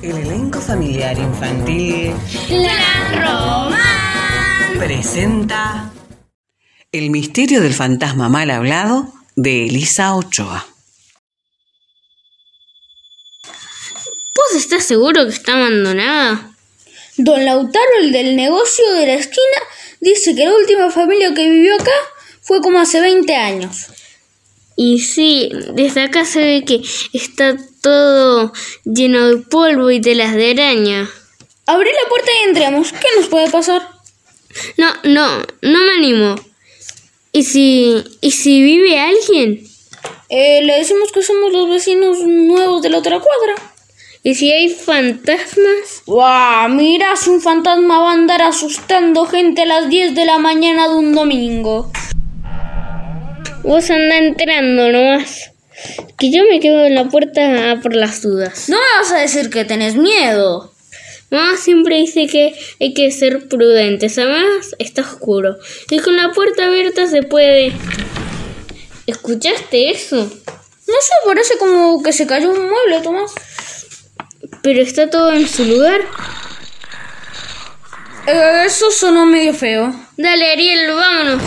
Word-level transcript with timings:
El 0.00 0.16
elenco 0.16 0.60
familiar 0.60 1.18
infantil 1.18 2.14
La 2.50 3.10
Román 3.20 4.78
presenta 4.78 5.92
El 6.92 7.10
misterio 7.10 7.60
del 7.60 7.74
fantasma 7.74 8.28
mal 8.28 8.48
hablado 8.52 9.12
de 9.34 9.66
Elisa 9.66 10.14
Ochoa. 10.14 10.64
¿Vos 14.36 14.54
estás 14.56 14.84
seguro 14.84 15.24
que 15.24 15.32
está 15.32 15.54
abandonada? 15.54 16.54
Don 17.16 17.44
Lautaro, 17.44 17.90
el 18.00 18.12
del 18.12 18.36
negocio 18.36 18.92
de 18.92 19.06
la 19.08 19.14
esquina, 19.14 19.58
dice 20.00 20.36
que 20.36 20.44
la 20.44 20.54
última 20.54 20.92
familia 20.92 21.34
que 21.34 21.50
vivió 21.50 21.74
acá 21.74 21.90
fue 22.40 22.60
como 22.60 22.78
hace 22.78 23.00
20 23.00 23.34
años. 23.34 23.86
Y 24.76 25.00
sí, 25.00 25.50
desde 25.74 26.02
acá 26.02 26.24
se 26.24 26.38
ve 26.38 26.64
que 26.64 26.82
está 27.12 27.56
todo 27.80 28.52
lleno 28.84 29.28
de 29.28 29.36
polvo 29.38 29.90
y 29.90 30.00
telas 30.00 30.34
de 30.34 30.50
araña. 30.50 31.08
Abrí 31.66 31.90
la 31.90 32.08
puerta 32.08 32.30
y 32.32 32.48
entremos. 32.48 32.92
¿Qué 32.92 33.06
nos 33.16 33.28
puede 33.28 33.50
pasar? 33.50 33.82
No, 34.76 34.92
no, 35.04 35.38
no 35.62 35.78
me 35.84 35.92
animo. 35.92 36.34
¿Y 37.32 37.44
si, 37.44 38.02
y 38.20 38.30
si 38.30 38.62
vive 38.62 38.98
alguien? 38.98 39.62
Eh, 40.30 40.62
le 40.62 40.78
decimos 40.78 41.12
que 41.12 41.22
somos 41.22 41.52
los 41.52 41.68
vecinos 41.68 42.18
nuevos 42.20 42.82
de 42.82 42.90
la 42.90 42.98
otra 42.98 43.20
cuadra. 43.20 43.54
¿Y 44.22 44.34
si 44.34 44.50
hay 44.50 44.68
fantasmas? 44.68 46.02
¡Guau! 46.06 46.68
Mira 46.70 47.16
si 47.16 47.30
un 47.30 47.40
fantasma 47.40 48.00
va 48.00 48.10
a 48.10 48.14
andar 48.14 48.42
asustando 48.42 49.26
gente 49.26 49.62
a 49.62 49.66
las 49.66 49.88
10 49.88 50.14
de 50.14 50.24
la 50.24 50.38
mañana 50.38 50.88
de 50.88 50.94
un 50.94 51.14
domingo. 51.14 51.90
Vos 53.62 53.90
anda 53.90 54.16
entrando 54.16 54.90
nomás. 54.90 55.52
Que 56.18 56.32
yo 56.32 56.42
me 56.50 56.58
quedo 56.58 56.84
en 56.84 56.94
la 56.94 57.04
puerta 57.04 57.78
por 57.82 57.94
las 57.94 58.22
dudas. 58.22 58.68
No 58.68 58.76
me 58.76 59.00
vas 59.00 59.12
a 59.12 59.18
decir 59.18 59.50
que 59.50 59.64
tenés 59.64 59.94
miedo. 59.94 60.72
Mamá 61.30 61.56
siempre 61.56 61.96
dice 61.96 62.26
que 62.26 62.54
hay 62.80 62.94
que 62.94 63.10
ser 63.10 63.48
prudentes. 63.48 64.18
Además, 64.18 64.74
está 64.78 65.02
oscuro. 65.02 65.58
Y 65.90 65.98
con 66.00 66.16
la 66.16 66.32
puerta 66.32 66.66
abierta 66.66 67.06
se 67.06 67.22
puede. 67.22 67.72
¿Escuchaste 69.06 69.90
eso? 69.90 70.16
No 70.16 70.94
sé, 71.00 71.12
parece 71.26 71.58
como 71.58 72.02
que 72.02 72.12
se 72.12 72.26
cayó 72.26 72.50
un 72.50 72.68
mueble, 72.68 73.00
Tomás. 73.02 73.32
Pero 74.62 74.80
está 74.80 75.10
todo 75.10 75.32
en 75.32 75.46
su 75.46 75.64
lugar. 75.66 76.00
Eh, 78.26 78.62
eso 78.66 78.90
sonó 78.90 79.24
medio 79.26 79.54
feo. 79.54 79.94
Dale, 80.16 80.52
Ariel, 80.52 80.94
vámonos. 80.94 81.42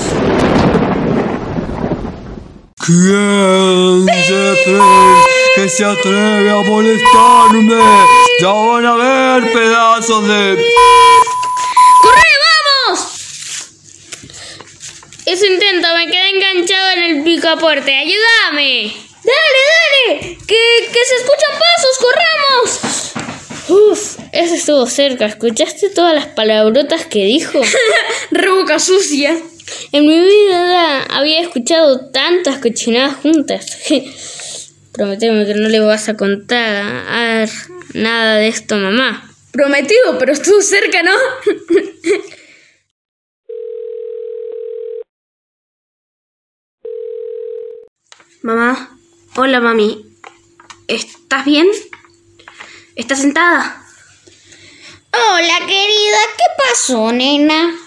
¿Quién 2.85 4.05
se 4.07 4.30
atreve, 4.61 5.15
que 5.55 5.69
se 5.69 5.85
atreve 5.85 6.49
a 6.49 6.61
molestarme? 6.61 7.81
Ya 8.39 8.51
van 8.51 8.85
a 8.85 8.95
ver 8.95 9.53
pedazos 9.53 10.27
de... 10.27 10.57
¡Corre, 12.01 12.21
vamos! 12.87 12.99
Eso 15.25 15.45
intento, 15.45 15.87
me 15.95 16.07
quedé 16.07 16.29
enganchado 16.29 16.91
en 16.91 17.03
el 17.03 17.23
picaporte. 17.23 17.95
¡Ayúdame! 17.95 18.93
¡Dale, 19.23 19.61
dale! 19.71 20.37
¡Que, 20.47 20.89
que 20.91 21.05
se 21.05 21.15
escuchan 21.15 21.59
pasos! 21.59 21.97
¡Corramos! 21.99 23.11
Uf, 23.69 24.17
eso 24.31 24.55
estuvo 24.55 24.85
cerca. 24.87 25.25
¿Escuchaste 25.25 25.89
todas 25.89 26.13
las 26.13 26.27
palabrotas 26.27 27.05
que 27.05 27.23
dijo? 27.25 27.61
Rebuca 28.31 28.79
sucia. 28.79 29.37
En 29.93 30.07
mi 30.07 30.19
vida 30.19 31.03
había 31.03 31.39
escuchado 31.41 32.09
tantas 32.09 32.57
cochinadas 32.57 33.15
juntas. 33.21 33.77
Prometeme 34.93 35.45
que 35.45 35.53
no 35.53 35.69
le 35.69 35.79
vas 35.79 36.09
a 36.09 36.17
contar 36.17 37.47
nada 37.93 38.35
de 38.35 38.47
esto, 38.47 38.75
mamá. 38.77 39.29
Prometido, 39.51 40.17
pero 40.19 40.33
estuvo 40.33 40.61
cerca, 40.61 41.03
¿no? 41.03 41.11
Mamá, 48.43 48.97
hola 49.35 49.59
mami. 49.59 50.03
¿Estás 50.87 51.45
bien? 51.45 51.67
¿Estás 52.95 53.19
sentada? 53.19 53.85
Hola, 55.13 55.59
querida. 55.59 56.17
¿Qué 56.37 56.43
pasó, 56.57 57.11
nena? 57.11 57.80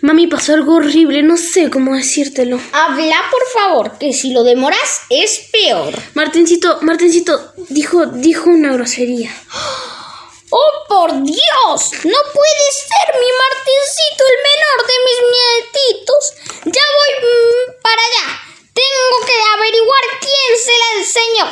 Mami, 0.00 0.26
pasó 0.26 0.54
algo 0.54 0.76
horrible, 0.76 1.22
no 1.22 1.36
sé 1.36 1.70
cómo 1.70 1.94
decírtelo. 1.94 2.58
Habla, 2.72 3.16
por 3.30 3.42
favor, 3.54 3.98
que 3.98 4.12
si 4.12 4.32
lo 4.32 4.42
demoras 4.42 5.02
es 5.10 5.48
peor. 5.52 5.94
Martincito, 6.14 6.78
Martincito 6.82 7.52
dijo, 7.68 8.06
dijo 8.06 8.50
una 8.50 8.72
grosería. 8.72 9.30
¡Oh, 10.52 10.72
por 10.88 11.12
Dios! 11.12 11.90
No 12.04 12.18
puede 12.34 12.66
ser 12.72 13.14
mi 13.14 13.30
Martincito, 13.38 14.24
el 14.26 14.38
menor 14.50 14.78
de 14.88 14.96
mis 15.06 15.18
nietitos. 15.30 16.22
Ya 16.64 16.86
voy 16.96 17.12
mm, 17.30 17.80
para 17.82 18.02
allá. 18.02 18.40
Tengo 18.74 19.26
que 19.26 19.36
averiguar 19.56 20.04
quién 20.20 20.58
se 20.58 20.72
la 20.72 20.88
enseñó. 21.00 21.46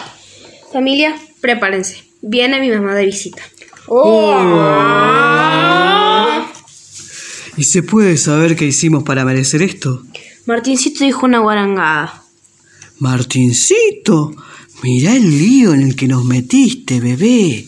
Familia, 0.72 1.20
prepárense. 1.40 2.04
Viene 2.20 2.60
mi 2.60 2.70
mamá 2.70 2.94
de 2.94 3.04
visita. 3.04 3.42
¿Y 7.58 7.64
se 7.64 7.82
puede 7.82 8.16
saber 8.16 8.54
qué 8.54 8.66
hicimos 8.66 9.02
para 9.02 9.24
merecer 9.24 9.62
esto? 9.62 10.04
Martincito 10.46 11.04
dijo 11.04 11.26
una 11.26 11.40
guarangada. 11.40 12.22
Martincito, 13.00 14.32
mirá 14.84 15.16
el 15.16 15.28
lío 15.28 15.74
en 15.74 15.82
el 15.82 15.96
que 15.96 16.06
nos 16.06 16.24
metiste, 16.24 17.00
bebé. 17.00 17.66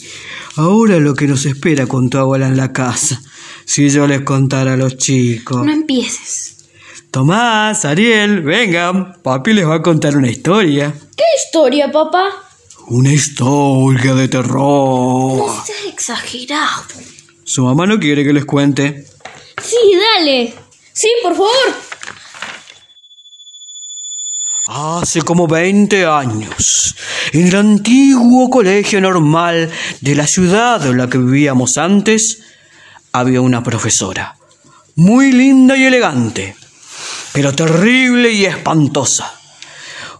Ahora 0.55 1.01
lo 1.01 1.15
que 1.15 1.27
nos 1.27 1.45
espera 1.45 1.89
con 1.89 2.09
tu 2.09 2.19
abuela 2.19 2.47
en 2.47 2.57
la 2.57 2.73
casa. 2.73 3.21
Si 3.65 3.91
yo 3.91 4.07
les 4.07 4.21
contara 4.21 4.75
a 4.75 4.77
los 4.77 4.97
chicos. 4.97 5.67
No 5.67 5.73
empieces. 5.73 6.69
Tomás, 7.11 7.85
Ariel, 7.85 8.43
vengan. 8.43 9.21
Papi 9.21 9.55
les 9.55 9.67
va 9.67 9.77
a 9.77 9.83
contar 9.83 10.17
una 10.17 10.31
historia. 10.31 10.95
¿Qué 11.17 11.25
historia, 11.45 11.91
papá? 11.91 12.29
Una 12.87 13.13
historia 13.13 14.15
de 14.15 14.29
terror. 14.29 15.49
No 15.49 15.65
seas 15.65 15.87
exagerado. 15.93 16.85
Su 17.43 17.65
mamá 17.65 17.87
no 17.87 17.99
quiere 17.99 18.23
que 18.25 18.33
les 18.33 18.45
cuente. 18.45 19.10
Sí, 19.63 19.77
dale. 19.97 20.55
Sí, 20.93 21.09
por 21.23 21.33
favor. 21.33 21.91
Hace 24.67 25.23
como 25.23 25.49
20 25.49 26.07
años, 26.07 26.95
en 27.33 27.49
el 27.49 27.57
antiguo 27.57 28.49
colegio 28.51 29.01
normal 29.01 29.71
de 30.01 30.15
la 30.15 30.27
ciudad 30.27 30.87
en 30.87 30.99
la 30.99 31.09
que 31.09 31.19
vivíamos 31.19 31.77
antes, 31.77 32.43
había 33.13 33.41
una 33.41 33.65
profesora, 33.65 34.37
muy 34.95 35.33
linda 35.33 35.77
y 35.77 35.85
elegante, 35.85 36.55
pero 37.33 37.53
terrible 37.53 38.31
y 38.31 38.45
espantosa. 38.45 39.35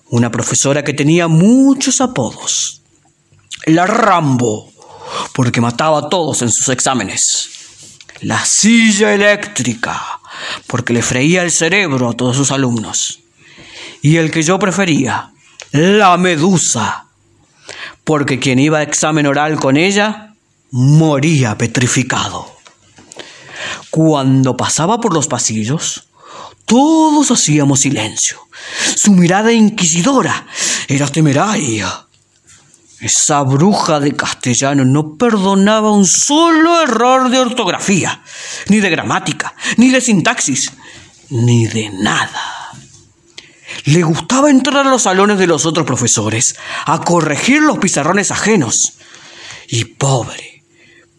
Una 0.09 0.33
profesora 0.33 0.83
que 0.83 0.95
tenía 0.95 1.29
muchos 1.29 2.01
apodos. 2.01 2.83
La 3.67 3.87
Rambo, 3.87 4.73
porque 5.33 5.61
mataba 5.61 5.99
a 5.99 6.09
todos 6.09 6.43
en 6.43 6.51
sus 6.51 6.69
exámenes. 6.71 7.60
La 8.23 8.45
silla 8.45 9.15
eléctrica, 9.15 10.21
porque 10.67 10.93
le 10.93 11.03
freía 11.03 11.43
el 11.43 11.51
cerebro 11.51 12.11
a 12.11 12.13
todos 12.13 12.37
sus 12.37 12.51
alumnos 12.51 13.21
y 14.03 14.17
el 14.17 14.31
que 14.31 14.43
yo 14.43 14.59
prefería, 14.59 15.33
la 15.73 16.17
medusa, 16.17 17.07
porque 18.05 18.39
quien 18.39 18.59
iba 18.59 18.79
a 18.79 18.83
examen 18.83 19.27
oral 19.27 19.59
con 19.59 19.77
ella 19.77 20.35
moría 20.71 21.57
petrificado. 21.57 22.57
Cuando 23.91 24.57
pasaba 24.57 25.01
por 25.01 25.13
los 25.13 25.27
pasillos, 25.27 26.09
todos 26.65 27.31
hacíamos 27.31 27.81
silencio. 27.81 28.39
Su 28.97 29.13
mirada 29.13 29.53
inquisidora 29.53 30.47
era 30.89 31.07
temeraria. 31.09 32.07
Esa 33.01 33.43
bruja 33.43 33.99
de 33.99 34.15
castellano 34.15 34.85
no 34.85 35.17
perdonaba 35.17 35.91
un 35.91 36.07
solo 36.07 36.83
error 36.83 37.31
de 37.31 37.39
ortografía, 37.39 38.23
ni 38.69 38.81
de 38.81 38.91
gramática, 38.91 39.55
ni 39.79 39.89
de 39.89 40.03
sintaxis, 40.03 40.73
ni 41.31 41.67
de 41.67 41.89
nada. 41.91 42.61
Le 43.85 44.03
gustaba 44.03 44.51
entrar 44.51 44.87
a 44.87 44.91
los 44.91 45.03
salones 45.03 45.39
de 45.39 45.47
los 45.47 45.65
otros 45.65 45.87
profesores 45.87 46.57
a 46.85 47.01
corregir 47.01 47.63
los 47.63 47.79
pizarrones 47.79 48.31
ajenos. 48.31 48.95
Y 49.69 49.85
pobre, 49.85 50.65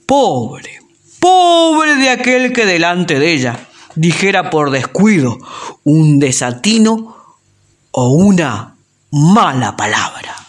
pobre, 0.05 0.79
pobre 1.19 1.95
de 1.95 2.09
aquel 2.09 2.53
que 2.53 2.65
delante 2.65 3.17
de 3.17 3.33
ella 3.33 3.69
dijera 3.95 4.49
por 4.49 4.69
descuido 4.69 5.39
un 5.83 6.19
desatino 6.19 7.15
o 7.91 8.09
una 8.09 8.75
mala 9.11 9.75
palabra. 9.75 10.40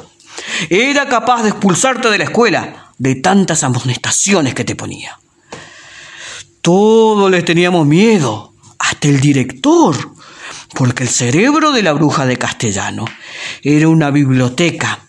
Era 0.69 1.09
capaz 1.09 1.43
de 1.43 1.51
expulsarte 1.51 2.11
de 2.11 2.19
la 2.19 2.25
escuela 2.25 2.93
de 2.99 3.17
tantas 3.17 3.65
amonestaciones 3.65 4.55
que 4.55 4.65
te 4.65 4.77
ponía. 4.77 5.19
Todos 6.61 7.31
les 7.31 7.45
teníamos 7.45 7.87
miedo, 7.87 8.53
hasta 8.79 9.09
el 9.09 9.21
director, 9.21 9.97
porque 10.75 11.05
el 11.05 11.09
cerebro 11.09 11.73
de 11.73 11.83
la 11.83 11.93
bruja 11.93 12.27
de 12.27 12.37
castellano 12.37 13.05
era 13.63 13.89
una 13.89 14.11
biblioteca 14.11 15.01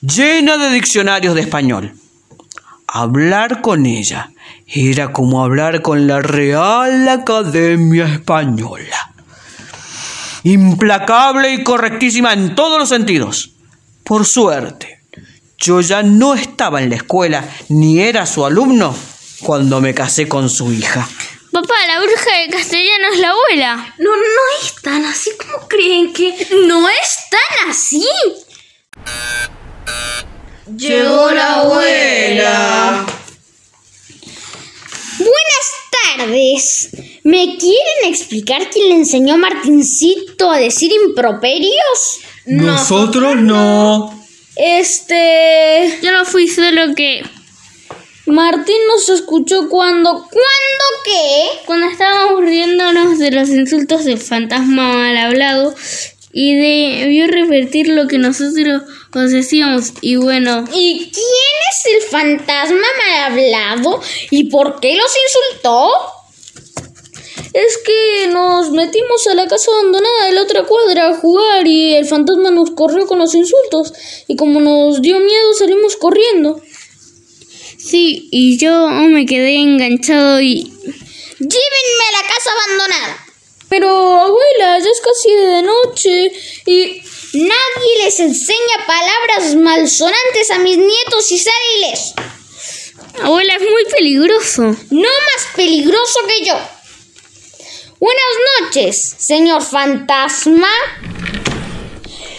llena 0.00 0.56
de 0.56 0.70
diccionarios 0.70 1.34
de 1.34 1.42
español. 1.42 1.94
Hablar 2.86 3.60
con 3.60 3.86
ella 3.86 4.30
era 4.66 5.12
como 5.12 5.44
hablar 5.44 5.82
con 5.82 6.06
la 6.06 6.20
Real 6.20 7.08
Academia 7.08 8.06
Española. 8.06 9.12
Implacable 10.42 11.52
y 11.54 11.64
correctísima 11.64 12.32
en 12.32 12.54
todos 12.54 12.78
los 12.78 12.88
sentidos. 12.88 13.52
Por 14.04 14.24
suerte, 14.24 14.99
yo 15.60 15.82
ya 15.82 16.02
no 16.02 16.34
estaba 16.34 16.80
en 16.82 16.88
la 16.88 16.96
escuela 16.96 17.44
ni 17.68 18.00
era 18.00 18.24
su 18.24 18.44
alumno 18.46 18.96
cuando 19.42 19.80
me 19.80 19.94
casé 19.94 20.26
con 20.26 20.48
su 20.48 20.72
hija. 20.72 21.06
Papá, 21.52 21.74
la 21.86 21.98
bruja 22.00 22.38
de 22.38 22.48
castellano 22.50 23.08
es 23.12 23.18
la 23.18 23.30
abuela. 23.30 23.94
No, 23.98 24.16
no 24.16 24.22
es 24.62 24.74
tan 24.82 25.04
así 25.04 25.30
como 25.36 25.68
creen 25.68 26.12
que. 26.12 26.46
No 26.66 26.88
es 26.88 27.18
tan 27.30 27.70
así. 27.70 28.06
Llegó 30.76 31.30
la 31.32 31.60
abuela. 31.60 33.06
Buenas 35.18 36.16
tardes. 36.16 36.90
¿Me 37.24 37.58
quieren 37.58 38.04
explicar 38.04 38.70
quién 38.70 38.88
le 38.90 38.94
enseñó 38.94 39.34
a 39.34 39.38
Martincito 39.38 40.50
a 40.50 40.58
decir 40.58 40.92
improperios? 40.92 42.20
Nosotros 42.46 43.36
no. 43.36 44.19
Este... 44.62 45.98
Yo 46.02 46.12
no 46.12 46.26
fui 46.26 46.46
solo 46.46 46.94
que 46.94 47.22
Martín 48.26 48.76
nos 48.88 49.08
escuchó 49.08 49.70
cuando... 49.70 50.10
¿Cuándo 50.12 50.84
qué? 51.04 51.64
cuando 51.64 51.86
estábamos 51.86 52.42
riéndonos 52.42 53.18
de 53.18 53.30
los 53.30 53.48
insultos 53.48 54.04
del 54.04 54.18
fantasma 54.18 54.92
mal 54.92 55.16
hablado 55.16 55.74
y 56.32 56.54
debió 56.54 57.26
repetir 57.26 57.88
lo 57.88 58.06
que 58.06 58.18
nosotros 58.18 58.82
os 59.14 59.30
decíamos 59.30 59.94
y 60.02 60.16
bueno, 60.16 60.64
¿Y 60.72 61.10
quién 61.10 61.56
es 61.70 61.86
el 61.86 62.08
fantasma 62.10 62.76
mal 62.76 63.32
hablado? 63.32 64.02
¿Y 64.30 64.44
por 64.50 64.78
qué 64.78 64.94
los 64.94 65.10
insultó? 65.26 65.90
Es 67.52 67.78
que 67.78 68.28
nos 68.28 68.70
metimos 68.70 69.26
a 69.26 69.34
la 69.34 69.48
casa 69.48 69.70
abandonada 69.72 70.26
de 70.26 70.32
la 70.32 70.42
otra 70.42 70.64
cuadra 70.64 71.08
a 71.08 71.16
jugar 71.16 71.66
y 71.66 71.94
el 71.94 72.06
fantasma 72.06 72.50
nos 72.50 72.70
corrió 72.70 73.06
con 73.06 73.18
los 73.18 73.34
insultos. 73.34 73.92
Y 74.28 74.36
como 74.36 74.60
nos 74.60 75.02
dio 75.02 75.18
miedo 75.18 75.54
salimos 75.54 75.96
corriendo. 75.96 76.60
sí, 77.78 78.28
y 78.30 78.56
yo 78.58 78.88
me 78.88 79.26
quedé 79.26 79.56
enganchado 79.56 80.40
y 80.40 80.72
Llévenme 81.40 82.04
a 82.06 82.22
la 82.22 82.28
casa 82.28 82.50
abandonada. 82.52 83.26
Pero, 83.70 83.88
abuela, 83.88 84.78
ya 84.78 84.90
es 84.90 85.00
casi 85.00 85.34
de 85.34 85.62
noche 85.62 86.32
y 86.66 87.02
nadie 87.32 88.04
les 88.04 88.20
enseña 88.20 88.86
palabras 88.86 89.54
malsonantes 89.54 90.50
a 90.50 90.58
mis 90.58 90.76
nietos 90.76 91.32
y 91.32 91.38
sale 91.38 91.94
abuela 93.22 93.54
es 93.54 93.62
muy 93.62 93.84
peligroso. 93.90 94.62
No 94.90 95.08
más 95.08 95.46
peligroso 95.56 96.20
que 96.26 96.44
yo. 96.44 96.58
Buenas 98.00 98.62
noches, 98.62 99.14
señor 99.18 99.62
fantasma. 99.62 100.72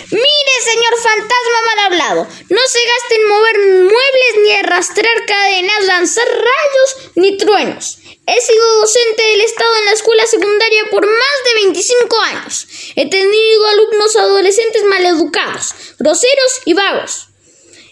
Mire, 0.10 0.54
señor 0.64 0.96
fantasma 0.98 1.62
mal 1.68 1.80
hablado, 1.86 2.28
no 2.50 2.62
se 2.66 2.80
gaste 2.84 3.16
en 3.16 3.28
mover 3.28 3.60
muebles 3.60 4.34
ni 4.44 4.54
arrastrar 4.54 5.26
cadenas, 5.28 5.84
lanzar 5.84 6.28
rayos 6.28 7.12
ni 7.14 7.38
truenos. 7.38 8.00
He 8.26 8.42
sido 8.42 8.76
docente 8.78 9.22
del 9.22 9.42
Estado 9.42 9.78
en 9.78 9.86
la 9.86 9.92
escuela 9.92 10.26
secundaria 10.26 10.86
por 10.90 11.06
más 11.06 11.44
de 11.46 11.54
25 11.66 12.22
años. 12.22 12.68
He 12.96 13.08
tenido 13.08 13.68
alumnos 13.68 14.16
adolescentes 14.16 14.84
maleducados, 14.86 15.76
groseros 16.00 16.62
y 16.66 16.74
vagos. 16.74 17.28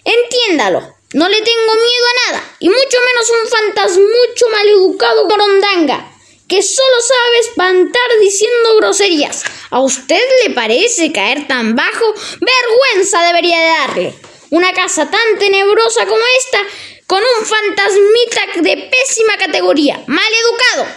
Entiéndalo, 0.05 0.95
no 1.13 1.29
le 1.29 1.41
tengo 1.41 1.73
miedo 1.75 2.05
a 2.07 2.31
nada, 2.31 2.55
y 2.57 2.67
mucho 2.67 2.97
menos 3.05 3.29
un 3.29 3.47
fantasmucho 3.47 4.49
maleducado 4.49 5.27
corondanga, 5.27 6.15
que 6.49 6.63
solo 6.63 6.95
sabe 6.99 7.39
espantar 7.39 8.09
diciendo 8.19 8.75
groserías. 8.77 9.43
¿A 9.69 9.79
usted 9.81 10.19
le 10.43 10.53
parece 10.53 11.11
caer 11.11 11.47
tan 11.47 11.75
bajo? 11.75 12.13
Vergüenza 12.41 13.23
debería 13.23 13.59
de 13.59 13.65
darle. 13.67 14.15
Una 14.49 14.73
casa 14.73 15.09
tan 15.09 15.37
tenebrosa 15.37 16.07
como 16.07 16.21
esta, 16.39 16.59
con 17.05 17.21
un 17.21 17.45
fantasmita 17.45 18.61
de 18.61 18.89
pésima 18.89 19.37
categoría, 19.37 20.03
maleducado. 20.07 20.87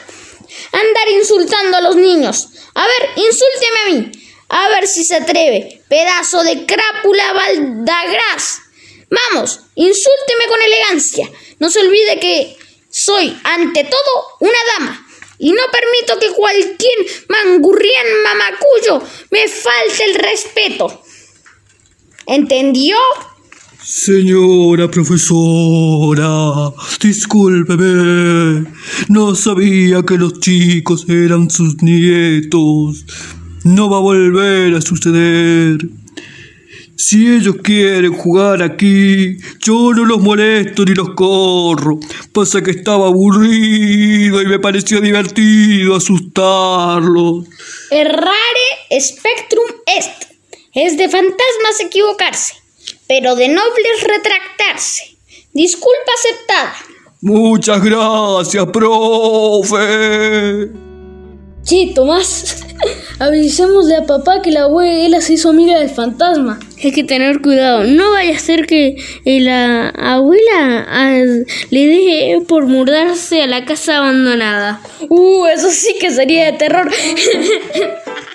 Andar 0.72 1.08
insultando 1.10 1.76
a 1.76 1.82
los 1.82 1.96
niños. 1.96 2.48
A 2.74 2.86
ver, 2.86 3.10
insúlteme 3.16 3.78
a 3.78 3.90
mí. 3.90 4.12
A 4.48 4.68
ver 4.68 4.86
si 4.86 5.04
se 5.04 5.16
atreve. 5.16 5.82
Pedazo 5.88 6.42
de 6.44 6.64
crápula 6.64 7.32
baldagras. 7.34 8.60
Vamos, 9.10 9.60
insúlteme 9.74 10.46
con 10.48 10.62
elegancia. 10.62 11.30
No 11.58 11.68
se 11.70 11.80
olvide 11.80 12.18
que 12.18 12.56
soy, 12.88 13.38
ante 13.44 13.84
todo, 13.84 14.26
una 14.40 14.58
dama. 14.78 15.08
Y 15.42 15.50
no 15.50 15.62
permito 15.72 16.20
que 16.20 16.32
cualquier 16.36 16.98
mangurrián 17.28 18.06
mamacuyo 18.22 19.04
me 19.32 19.48
falte 19.48 20.04
el 20.04 20.14
respeto. 20.14 21.02
¿Entendió? 22.28 22.96
Señora 23.82 24.88
profesora, 24.88 26.72
discúlpeme. 27.00 28.70
No 29.08 29.34
sabía 29.34 30.04
que 30.04 30.16
los 30.16 30.38
chicos 30.38 31.06
eran 31.08 31.50
sus 31.50 31.82
nietos. 31.82 33.04
No 33.64 33.90
va 33.90 33.96
a 33.96 34.00
volver 34.00 34.76
a 34.76 34.80
suceder. 34.80 35.78
Si 36.96 37.26
ellos 37.26 37.56
quieren 37.62 38.12
jugar 38.12 38.62
aquí, 38.62 39.36
yo 39.60 39.92
no 39.92 40.04
los 40.04 40.20
molesto 40.20 40.84
ni 40.84 40.94
los 40.94 41.14
corro. 41.14 41.98
Pasa 42.32 42.62
que 42.62 42.70
estaba 42.70 43.06
aburrido 43.06 44.40
y 44.40 44.46
me 44.46 44.58
pareció 44.58 45.00
divertido 45.00 45.96
asustarlos. 45.96 47.46
Errare 47.90 49.00
spectrum 49.00 49.66
est. 49.98 50.32
Es 50.74 50.96
de 50.96 51.08
fantasmas 51.08 51.80
equivocarse, 51.80 52.54
pero 53.06 53.36
de 53.36 53.48
nobles 53.48 54.02
retractarse. 54.02 55.16
Disculpa 55.52 56.12
aceptada. 56.18 56.74
Muchas 57.20 57.82
gracias, 57.82 58.66
profe. 58.66 60.91
Che, 61.64 61.92
Tomás, 61.94 62.64
avisémosle 63.20 63.96
a 63.96 64.04
papá 64.04 64.42
que 64.42 64.50
la 64.50 64.64
abuela 64.64 65.20
se 65.20 65.34
hizo 65.34 65.50
amiga 65.50 65.78
del 65.78 65.90
fantasma. 65.90 66.58
Hay 66.82 66.90
que 66.90 67.04
tener 67.04 67.40
cuidado, 67.40 67.84
no 67.84 68.10
vaya 68.10 68.34
a 68.34 68.38
ser 68.40 68.66
que 68.66 68.96
eh, 69.24 69.40
la 69.40 69.90
abuela 69.90 70.96
le 71.70 71.86
dé 71.86 72.42
por 72.48 72.66
mudarse 72.66 73.42
a 73.42 73.46
la 73.46 73.64
casa 73.64 73.98
abandonada. 73.98 74.80
Uh, 75.08 75.46
eso 75.46 75.70
sí 75.70 75.94
que 76.00 76.10
sería 76.10 76.46
de 76.46 76.58
terror. 76.58 76.90